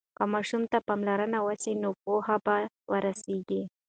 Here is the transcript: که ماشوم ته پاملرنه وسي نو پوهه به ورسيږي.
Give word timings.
که 0.17 0.23
ماشوم 0.33 0.63
ته 0.71 0.77
پاملرنه 0.87 1.39
وسي 1.47 1.71
نو 1.81 1.89
پوهه 2.01 2.37
به 2.45 2.57
ورسيږي. 2.91 3.61